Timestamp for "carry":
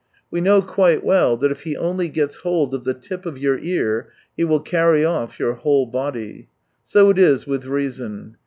4.59-5.05